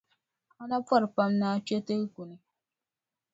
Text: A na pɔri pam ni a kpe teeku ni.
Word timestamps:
A 0.61 0.63
na 0.69 0.77
pɔri 0.87 1.07
pam 1.15 1.31
ni 1.39 1.45
a 1.51 1.63
kpe 1.65 1.77
teeku 1.87 2.21
ni. 2.29 2.35